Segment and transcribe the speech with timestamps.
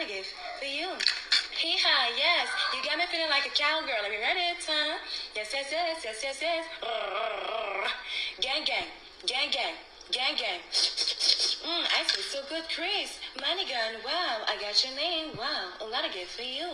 [0.00, 0.88] lot of gift for you.
[1.60, 2.48] Hee haw, yes.
[2.72, 4.00] You got me feeling like a cowgirl.
[4.00, 4.96] Let me read it, huh?
[5.36, 6.64] Yes, yes, yes, yes, yes, yes.
[8.40, 8.88] Gang, gang,
[9.28, 9.76] gang, gang,
[10.08, 10.60] gang, gang.
[10.64, 13.20] Mm, I feel so good, Chris.
[13.44, 14.40] Money gun, wow.
[14.48, 15.76] I got your name, wow.
[15.84, 16.72] A lot of gift for you.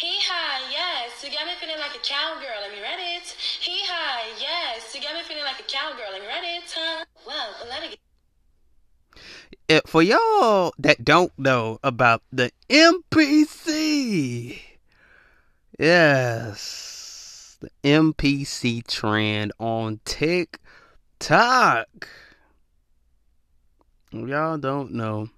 [0.00, 1.20] Hee haw, yes.
[1.20, 2.56] You got me feeling like a cowgirl.
[2.56, 3.28] Let me read it.
[3.60, 4.88] Hee haw, yes.
[4.96, 6.08] You got me feeling like a cowgirl.
[6.08, 7.04] Let me read it, huh?
[7.28, 8.01] Wow, a lot of gift
[9.72, 14.60] Eh, for y'all that don't know about the NPC,
[15.78, 21.86] yes, the NPC trend on TikTok.
[24.10, 25.30] Y'all don't know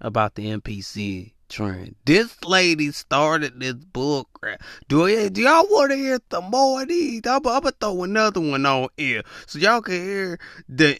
[0.00, 1.94] about the NPC trend.
[2.04, 4.60] This lady started this bullcrap.
[4.88, 7.20] Do, do y'all want to hear some more of these?
[7.26, 10.96] I'm, I'm gonna throw another one on here so y'all can hear the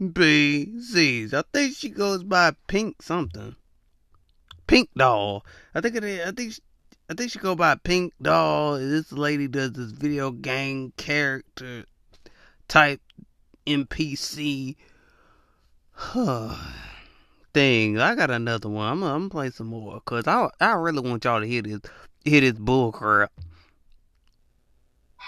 [0.00, 1.32] NPCs.
[1.34, 3.56] I think she goes by Pink something.
[4.66, 5.44] Pink Doll.
[5.74, 6.26] I think it is.
[6.26, 6.52] I think.
[6.52, 6.62] She,
[7.08, 8.78] I think she go by Pink Doll.
[8.78, 11.84] This lady does this video game character
[12.68, 13.00] type
[13.66, 14.76] NPC.
[15.92, 16.54] Huh
[17.56, 17.98] thing.
[17.98, 18.86] I got another one.
[18.86, 21.80] I'm, I'm play some more because I I really want y'all to hear this
[22.22, 23.32] hear this bull crap.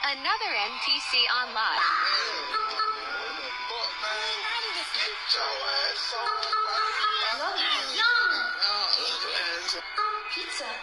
[0.05, 1.98] Another NPC on live.
[9.77, 9.83] Um,
[10.35, 10.65] pizza.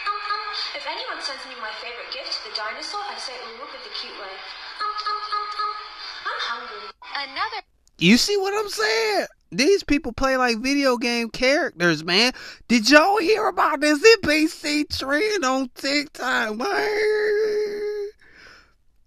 [0.00, 3.68] Um, um, if anyone sends me my favorite gift, the dinosaur, I say, ooh, look
[3.76, 4.32] at the cute way.
[4.80, 6.90] I'm hungry.
[7.14, 7.62] Another.
[7.98, 9.26] You see what I'm saying?
[9.52, 12.32] These people play like video game characters, man.
[12.68, 18.08] Did y'all hear about this NPC trend on TikTok, man?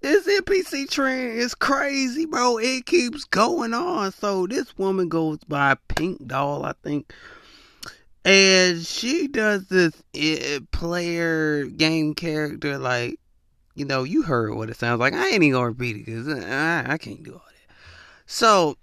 [0.01, 2.57] This NPC trend is crazy, bro.
[2.59, 4.11] It keeps going on.
[4.11, 7.11] So this woman goes by Pink Doll, I think.
[8.25, 13.19] And she does this uh, player game character like,
[13.75, 15.13] you know, you heard what it sounds like.
[15.13, 17.75] I ain't even gonna repeat it because I, I can't do all that.
[18.25, 18.77] So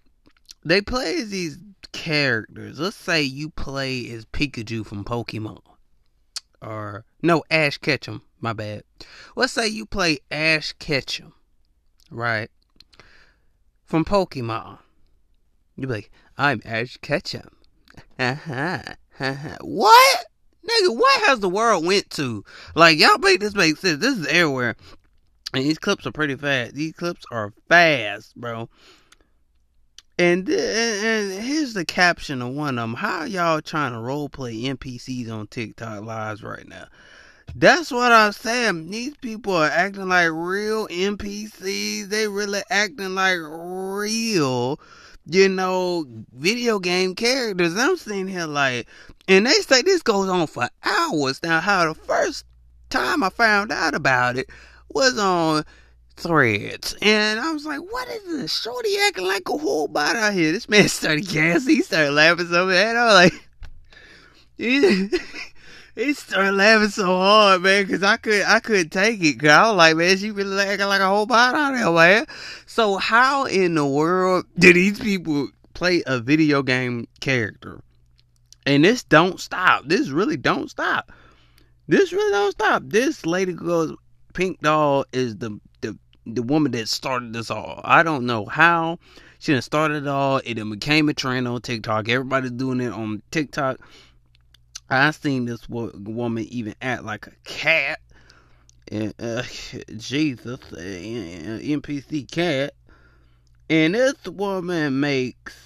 [0.65, 1.59] they play as these
[1.93, 2.79] characters.
[2.79, 5.63] Let's say you play as Pikachu from Pokemon.
[6.61, 8.23] Or, no, Ash Ketchum.
[8.41, 8.85] My bad.
[9.37, 11.35] Let's say you play Ash Ketchum,
[12.11, 12.51] right?
[13.85, 14.79] From Pokemon.
[15.77, 17.49] You be like, I'm Ash Ketchum.
[18.19, 18.53] Uh-huh.
[18.53, 18.95] Uh-huh.
[19.61, 20.27] What?
[20.65, 22.45] Nigga, what has the world went to?
[22.75, 24.01] Like, y'all make this make sense.
[24.01, 24.77] This is everywhere.
[25.55, 26.75] And these clips are pretty fast.
[26.75, 28.69] These clips are fast, bro.
[30.19, 32.95] And, and, and here's the caption of one of them.
[32.95, 36.87] How y'all trying to role play NPCs on TikTok lives right now?
[37.57, 38.91] That's what I'm saying.
[38.91, 42.09] These people are acting like real NPCs.
[42.09, 44.79] They really acting like real,
[45.27, 47.77] you know, video game characters.
[47.77, 48.89] I'm sitting here like,
[49.29, 51.43] and they say this goes on for hours.
[51.43, 52.45] Now, how the first
[52.89, 54.51] time I found out about it
[54.89, 55.65] was on
[56.17, 56.95] threads.
[57.01, 58.61] And I was like, what is this?
[58.61, 60.53] Shorty acting like a whole bot out here.
[60.53, 61.77] This man started gassing.
[61.77, 62.97] He started laughing so bad.
[62.97, 63.33] I was like,
[65.95, 69.41] he, started laughing so hard, man, because I could I couldn't take it.
[69.41, 72.27] Cause I was like, man, she really acting like a whole bot out there, man.
[72.67, 77.81] So how in the world did these people play a video game character?
[78.67, 79.85] And this don't stop.
[79.87, 81.11] This really don't stop.
[81.89, 82.83] This really don't stop.
[82.87, 83.95] This lady goes,
[84.33, 87.81] Pink Doll is the the the woman that started this all.
[87.85, 88.99] I don't know how
[89.41, 90.43] she done started it all.
[90.45, 92.09] It then became a trend on TikTok.
[92.09, 93.81] Everybody's doing it on TikTok.
[94.91, 98.01] I seen this woman even act like a cat.
[98.91, 99.43] And, uh,
[99.97, 102.75] Jesus, uh, NPC cat.
[103.69, 105.57] And this woman makes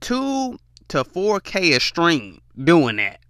[0.00, 3.20] two to 4K a stream doing that.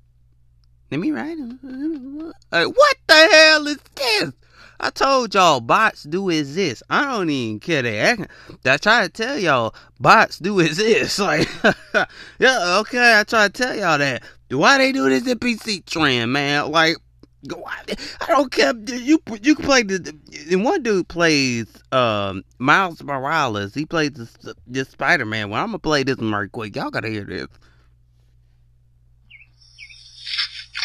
[0.91, 1.39] Let me write.
[1.39, 4.33] Uh, what the hell is this?
[4.81, 6.83] I told y'all bots do exist.
[6.89, 8.29] I don't even care they acting.
[8.65, 11.19] I try to tell y'all bots do exist.
[11.19, 11.49] Like,
[12.39, 14.23] yeah, okay, I try to tell y'all that.
[14.51, 16.73] Why they do this NPC trend, man?
[16.73, 16.97] Like,
[17.49, 18.75] I don't care.
[18.77, 20.15] You you can play the.
[20.51, 23.73] And one dude plays um, Miles Morales.
[23.75, 24.37] He plays this,
[24.67, 25.51] this Spider Man.
[25.51, 26.77] Well, I'm gonna play this one right quick.
[26.77, 27.47] Y'all gotta hear this.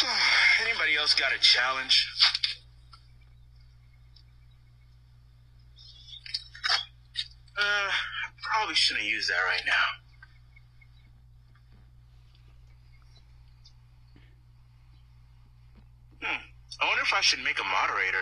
[0.61, 2.07] Anybody else got a challenge?
[7.57, 7.89] Uh,
[8.43, 10.04] probably shouldn't use that right now.
[17.15, 18.17] I should make a moderator.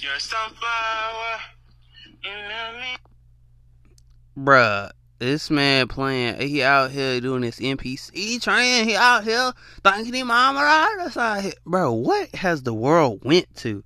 [0.00, 1.40] You're sunflower.
[4.38, 6.40] Bruh, this man playing.
[6.40, 9.52] He out here doing this NPC train, He out here
[9.82, 11.54] thinking he mama right outside.
[11.66, 13.82] Bruh, what has the world went to?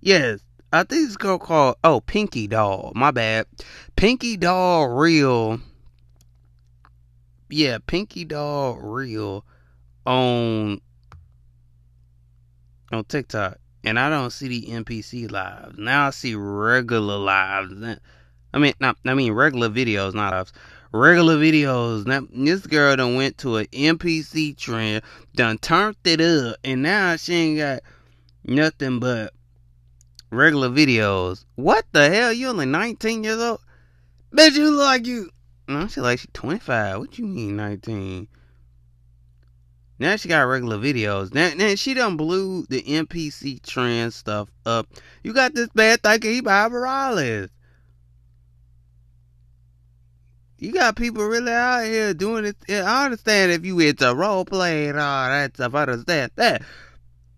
[0.00, 0.40] Yes,
[0.74, 2.90] I think this girl called, oh, Pinky Doll.
[2.96, 3.46] My bad.
[3.94, 5.60] Pinky Doll Real.
[7.48, 9.44] Yeah, Pinky Doll Real
[10.04, 10.80] on
[12.92, 13.58] on TikTok.
[13.84, 15.78] And I don't see the NPC lives.
[15.78, 17.72] Now I see regular lives.
[18.52, 20.52] I mean, not I mean regular videos, not lives.
[20.90, 22.04] Regular videos.
[22.04, 25.02] Now this girl done went to an NPC trend,
[25.36, 27.80] done turned it up, and now she ain't got
[28.44, 29.32] nothing but
[30.34, 31.44] regular videos.
[31.54, 32.32] What the hell?
[32.32, 33.60] You only 19 years old?
[34.32, 35.30] Bet you look like you.
[35.68, 36.98] No, she like she 25.
[36.98, 38.28] What you mean 19?
[39.98, 41.32] Now she got regular videos.
[41.32, 44.88] Now, now she done blew the NPC trend stuff up.
[45.22, 47.48] You got this bad thinking he Bob Morales.
[50.58, 52.56] You got people really out here doing it.
[52.68, 55.74] I understand if you into role play and all that stuff.
[55.74, 56.62] I understand that.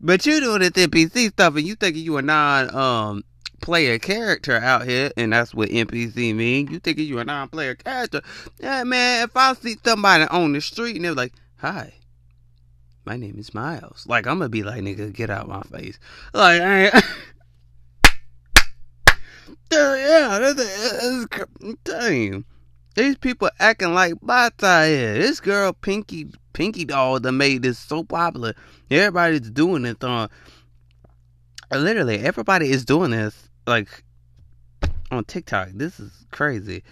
[0.01, 3.25] But you doing this NPC stuff and you thinking you a non um
[3.61, 6.69] player character out here, and that's what NPC mean.
[6.69, 8.23] You thinking you a non player character.
[8.61, 11.95] Yeah, man, if I see somebody on the street and they're like, Hi,
[13.05, 14.05] my name is Miles.
[14.07, 15.99] Like I'm gonna be like, nigga, get out my face.
[16.35, 16.91] Like I
[19.73, 22.45] Yeah, that's, that's, that's, damn.
[22.97, 25.15] These people acting like bots here.
[25.15, 28.55] This girl Pinky Pinky Doll that made this so popular.
[28.91, 30.31] Everybody's doing it on
[31.71, 34.03] literally everybody is doing this like
[35.11, 35.69] on TikTok.
[35.75, 36.83] This is crazy.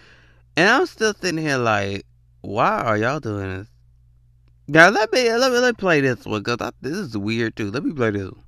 [0.55, 2.05] And I'm still sitting here like,
[2.41, 3.67] why are y'all doing this?
[4.67, 7.71] Now let me let me let me play this one because this is weird too.
[7.71, 8.43] Let me play this one.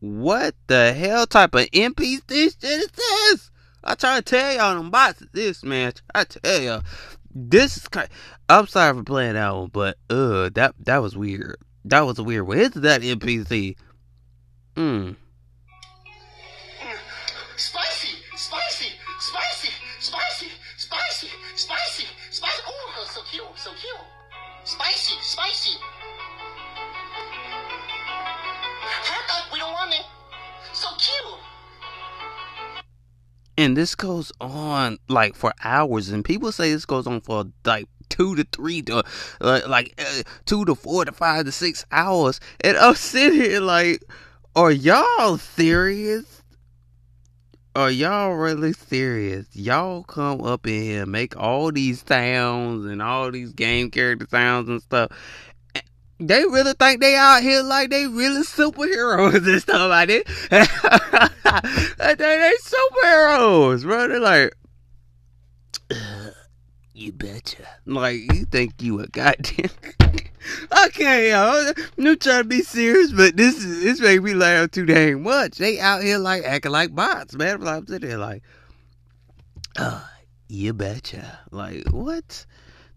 [0.00, 3.50] What the hell type of NPC shit is this?
[3.84, 5.92] I try to tell y'all them bots this man.
[6.14, 6.82] I tell y'all.
[7.34, 8.08] This is kind
[8.48, 11.56] I'm sorry for playing that one, but uh that that was weird.
[11.84, 12.58] That was a weird one.
[12.58, 13.76] Is that NPC?
[14.76, 15.12] Hmm.
[33.60, 37.90] And this goes on like for hours, and people say this goes on for like
[38.08, 39.04] two to three to
[39.42, 42.40] uh, like uh, two to four to five to six hours.
[42.62, 44.02] And I'm sitting here like,
[44.56, 46.42] are y'all serious?
[47.76, 49.46] Are y'all really serious?
[49.52, 54.70] Y'all come up in here, make all these sounds and all these game character sounds
[54.70, 55.12] and stuff.
[56.18, 60.26] They really think they out here like they really superheroes and stuff like it.
[61.98, 64.08] they, they superheroes, bro.
[64.08, 64.54] They're like,
[66.92, 67.66] you betcha.
[67.86, 69.70] Like, you think you a goddamn.
[70.86, 71.72] okay, yo.
[71.76, 75.22] I'm not trying to be serious, but this is this make me laugh too dang
[75.22, 75.56] much.
[75.56, 77.66] They out here like acting like bots, man.
[77.66, 78.42] I'm sitting there like,
[79.78, 80.04] uh,
[80.48, 81.38] you betcha.
[81.50, 82.44] Like, what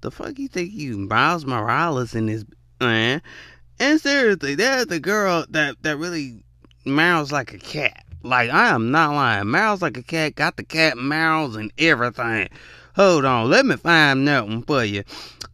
[0.02, 2.44] the fuck you think you Miles Morales in this
[2.82, 3.22] man?
[3.80, 6.44] And seriously, there's the girl that that really
[6.86, 8.03] mouths like a cat.
[8.24, 9.52] Like I am not lying.
[9.52, 10.36] Meows like a cat.
[10.36, 12.50] Got the cat meows and everything.
[12.96, 15.04] Hold on, let me find one for you.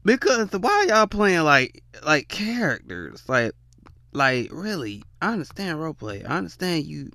[0.05, 3.23] Because why y'all playing like like characters?
[3.27, 3.53] Like
[4.11, 6.29] like really, I understand roleplay.
[6.29, 7.11] I understand you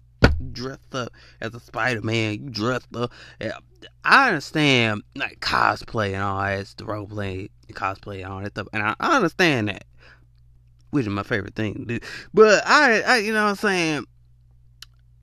[0.52, 3.50] dressed up as a Spider Man, you dressed up eh,
[4.04, 8.68] I understand like cosplay and all that, the roleplay cosplay and all that stuff.
[8.72, 9.84] And I, I understand that.
[10.90, 12.06] Which is my favorite thing to do.
[12.32, 14.06] But I, I you know what I'm saying?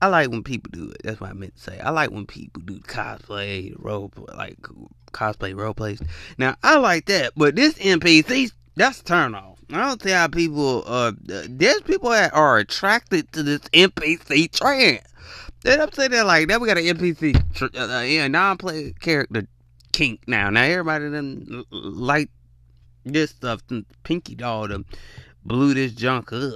[0.02, 1.00] I like when people do it.
[1.04, 1.78] That's what I meant to say.
[1.78, 4.58] I like when people do cosplay, role like
[5.12, 6.02] cosplay role plays.
[6.38, 9.60] Now I like that, but this NPC that's turn off.
[9.70, 15.02] I don't see how people uh there's people that are attracted to this NPC trend.
[15.62, 19.46] Then I'm saying that like now we got an NPC uh, yeah non-play character
[19.92, 20.50] kink now.
[20.50, 22.28] Now everybody them like
[23.04, 23.62] this stuff.
[24.02, 24.84] Pinky doll them
[25.44, 26.54] blew this junk up.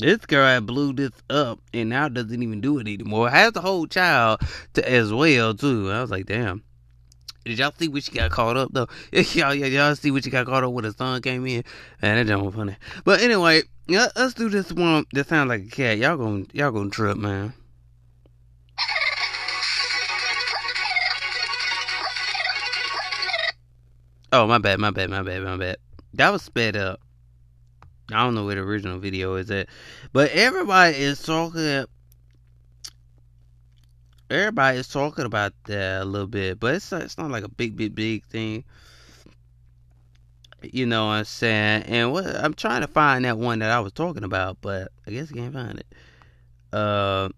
[0.00, 3.28] This girl blew this up and now doesn't even do it anymore.
[3.28, 4.40] Has a whole child
[4.72, 5.90] to, as well too.
[5.90, 6.62] I was like, damn.
[7.44, 8.88] Did y'all see what she got caught up though?
[9.12, 11.64] y'all, y'all see what she got caught up when the sun came in?
[12.00, 12.76] Man, that don't funny.
[13.04, 15.98] But anyway, let's do this one that sounds like a cat.
[15.98, 17.52] Y'all gonna y'all gonna trip, man.
[24.32, 25.76] Oh, my bad, my bad, my bad, my bad.
[26.14, 27.00] That was sped up.
[28.12, 29.68] I don't know where the original video is at,
[30.12, 31.84] but everybody is talking.
[34.28, 37.76] Everybody is talking about that a little bit, but it's it's not like a big,
[37.76, 38.64] big, big thing.
[40.62, 41.84] You know what I'm saying?
[41.84, 45.10] And what I'm trying to find that one that I was talking about, but I
[45.10, 45.86] guess I can't find it.
[46.72, 47.30] Uh,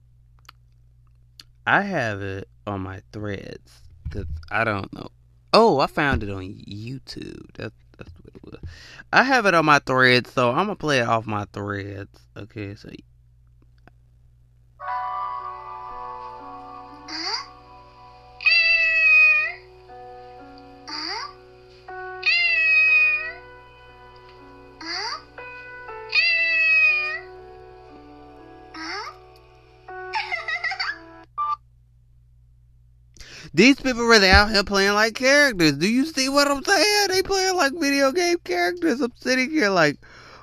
[1.67, 5.09] I have it on my threads because I don't know.
[5.53, 7.47] Oh, I found it on YouTube.
[7.55, 7.75] That's
[9.13, 12.19] I have it on my threads, so I'm gonna play it off my threads.
[12.37, 12.91] Okay, so
[33.55, 35.73] These people really out here playing like characters.
[35.73, 37.09] Do you see what I'm saying?
[37.09, 39.01] They playing like video game characters.
[39.03, 39.99] I'm sitting here like,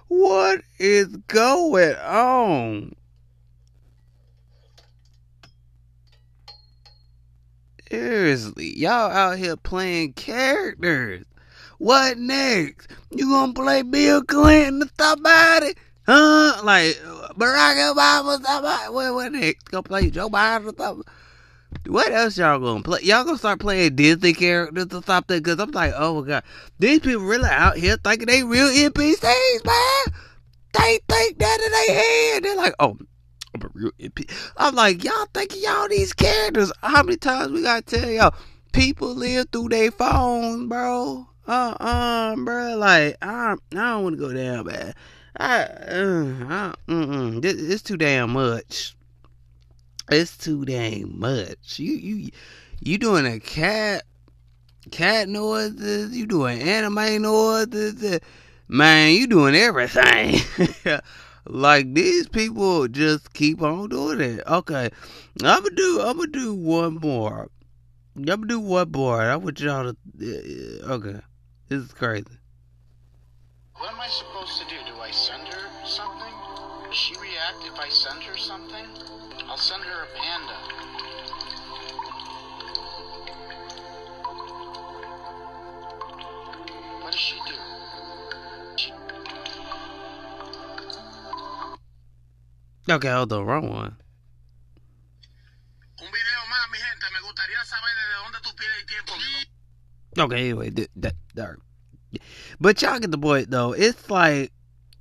[0.08, 2.96] what is going on?
[7.90, 11.26] Seriously, y'all out here playing characters.
[11.80, 12.92] What next?
[13.10, 15.74] You gonna play Bill Clinton to somebody?
[16.06, 16.62] Huh?
[16.64, 16.96] Like
[17.36, 18.40] Barack Obama?
[18.44, 18.94] Somebody?
[18.94, 19.72] What, what next?
[19.72, 21.12] Gonna play Joe Biden or something?
[21.86, 23.02] What else y'all gonna play?
[23.04, 25.42] Y'all gonna start playing Disney characters or something?
[25.42, 26.44] Cause I'm like, oh my god,
[26.80, 30.16] these people really out here thinking they real NPCs, man.
[30.74, 32.44] They think that in their head.
[32.44, 32.98] They're like, oh,
[33.56, 34.32] I'm a real NPC.
[34.58, 36.72] I'm like, y'all thinking y'all these characters?
[36.82, 38.34] How many times we gotta tell y'all?
[38.72, 41.28] People live through their phones, bro.
[41.48, 42.78] Uh, uh, bro.
[42.78, 44.94] Like, I, I don't want to go down, man.
[45.38, 47.42] I, uh, I, mm-mm.
[47.42, 48.96] This, it's too damn much.
[50.12, 51.78] It's too dang much.
[51.78, 52.30] You you
[52.80, 54.04] you doing a cat
[54.92, 56.16] cat noises.
[56.16, 58.20] You doing anime noises.
[58.68, 60.40] Man, you doing everything.
[61.46, 64.44] like these people just keep on doing it.
[64.48, 64.90] Okay,
[65.44, 66.02] I'm gonna do.
[66.02, 67.50] I'm gonna do one more.
[68.16, 69.22] I'm gonna do one more.
[69.22, 69.98] I want y'all to.
[70.20, 71.20] Uh, okay,
[71.68, 72.26] this is crazy.
[73.76, 74.76] What am I supposed to do?
[74.92, 76.49] Do I send her something?
[76.90, 78.86] Does she react if I send her something?
[79.48, 80.56] I'll send her a panda.
[87.02, 87.56] What does she do?
[88.78, 88.94] She-
[92.92, 93.96] Okay, hold on, wrong one.
[96.02, 97.06] Un video más, mi gente.
[97.14, 99.14] Me gustaría saber desde dónde tú pierdes el tiempo.
[99.18, 101.56] viendo- Okay, anyway, th- that, that,
[102.60, 103.74] but y'all get the point though.
[103.74, 104.52] It's like,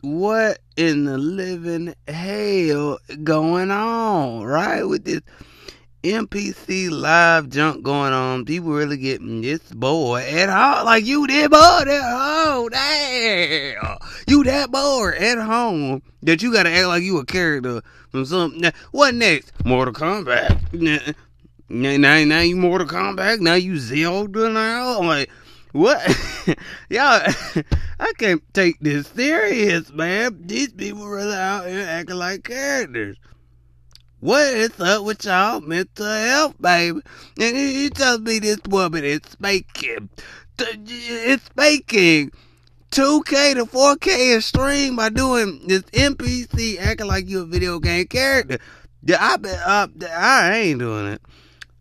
[0.00, 4.84] what in the living hell going on, right?
[4.84, 5.20] With this
[6.04, 10.86] NPC live junk going on, people really getting this bored at home.
[10.86, 13.98] Like you that bored at home, damn.
[14.28, 18.56] You that bored at home that you gotta act like you a character from some.
[18.58, 19.52] Now, what next?
[19.64, 20.72] Mortal Kombat.
[20.72, 23.40] Now, now, now you Mortal Kombat.
[23.40, 24.48] Now you Zelda.
[24.48, 25.28] Now, like,
[25.78, 26.04] what?
[26.90, 27.22] Y'all,
[28.00, 30.42] I can't take this serious, man.
[30.46, 33.16] These people really out here acting like characters.
[34.20, 37.00] What is up with y'all mental health, baby?
[37.38, 40.08] And you tell me this woman is spanking.
[40.58, 42.32] It's spanking
[42.90, 48.08] 2K to 4K a stream by doing this NPC acting like you a video game
[48.08, 48.58] character.
[49.04, 49.90] Yeah, I bet up.
[50.10, 51.22] I ain't doing it.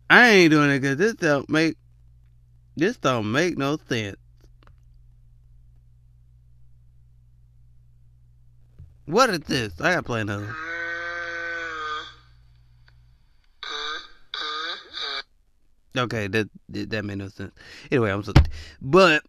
[0.08, 1.76] I ain't doing it because this don't make
[2.78, 4.16] this don't make no sense.
[9.06, 9.80] What is this?
[9.80, 10.54] I gotta play another.
[15.96, 17.52] Okay, that that made no sense.
[17.90, 18.32] Anyway, I'm so,
[18.80, 19.24] but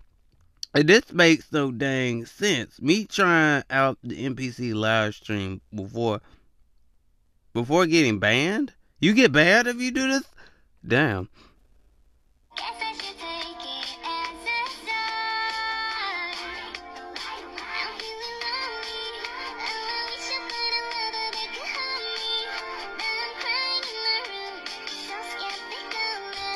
[0.74, 2.80] this makes no dang sense.
[2.80, 6.20] Me trying out the NPC live stream before
[7.52, 8.72] before getting banned.
[9.00, 10.24] You get banned if you do this.
[10.86, 11.28] Damn.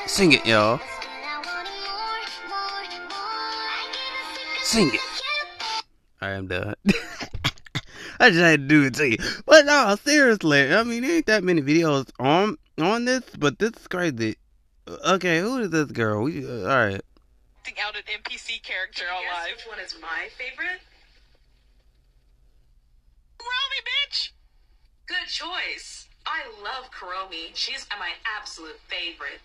[0.09, 0.81] Sing it, y'all.
[4.63, 5.01] Sing it.
[6.21, 6.75] I am done.
[8.19, 9.19] I just had to do it to you.
[9.45, 13.73] But no, seriously, I mean, there ain't that many videos on on this, but this
[13.79, 14.37] is crazy.
[14.89, 16.23] Okay, who is this girl?
[16.23, 17.03] We, uh, all right.
[17.61, 19.57] acting out an NPC character on live.
[19.57, 20.81] Which one is my favorite?
[23.39, 24.31] Romy, bitch!
[25.07, 26.09] Good choice.
[26.27, 27.55] I love Kuromi.
[27.55, 29.41] She's my absolute favorite.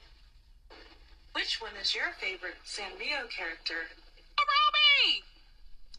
[1.34, 3.90] Which one is your favorite Sanrio character?
[4.38, 5.24] Robbie!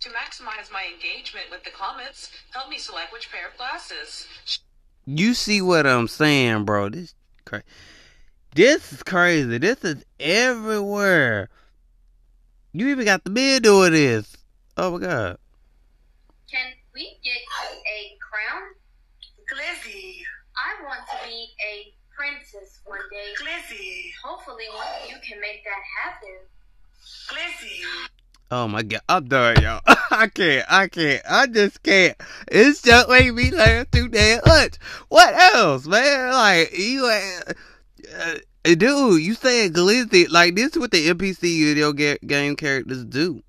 [0.00, 4.26] To maximize my engagement with the comments, help me select which pair of glasses.
[5.06, 6.88] You see what I'm saying, bro?
[6.88, 7.14] This
[7.44, 7.64] crazy.
[8.54, 9.58] This is crazy.
[9.58, 11.48] This is everywhere.
[12.72, 14.36] You even got the men doing this.
[14.76, 15.38] Oh my god.
[16.50, 18.74] Can we get a crown?
[19.50, 20.22] Glizzy,
[20.56, 23.32] I want to be a princess one day.
[23.40, 26.36] Glizzy, Hopefully, one of you can make that happen.
[27.28, 27.84] Glizzy.
[28.50, 29.80] Oh my god, I'm done, y'all.
[30.10, 32.16] I can't, I can't, I just can't.
[32.48, 34.76] It's just making me laugh too damn much.
[35.08, 36.32] What else, man?
[36.32, 37.52] Like, you, uh,
[38.16, 43.04] uh, dude, you saying glizzy, like, this is what the NPC video ga- game characters
[43.04, 43.42] do.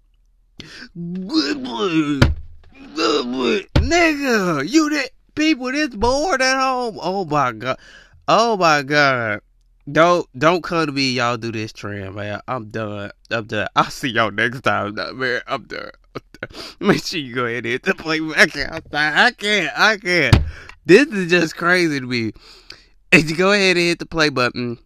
[0.95, 2.19] Good boy,
[2.95, 6.97] good boy, nigga, you that people that's bored at home.
[7.01, 7.77] Oh my god,
[8.27, 9.41] oh my god.
[9.91, 12.41] Don't don't come to me, y'all do this trend, man.
[12.47, 13.11] I'm done.
[13.29, 13.67] I'm done.
[13.75, 15.41] I'll see y'all next time, man.
[15.47, 15.91] I'm done.
[16.15, 16.61] I'm done.
[16.79, 19.13] Make sure you go ahead and hit the play button outside.
[19.25, 19.71] I can't.
[19.77, 20.37] I can't.
[20.85, 22.31] This is just crazy to me.
[23.11, 24.77] If you go ahead and hit the play button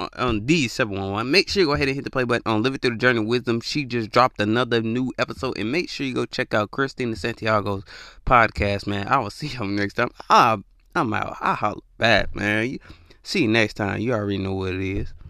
[0.00, 2.78] on- on D711, make sure you go ahead and hit the play button on Living
[2.78, 3.60] Through the Journey Wisdom.
[3.60, 7.84] She just dropped another new episode, and make sure you go check out Christina Santiago's
[8.24, 9.06] podcast, man.
[9.08, 10.10] I will see y'all next time.
[10.28, 10.58] I,
[10.96, 11.36] I'm out.
[11.42, 12.78] I holla back, man.
[13.22, 14.00] See you next time.
[14.00, 15.12] You already know what it is.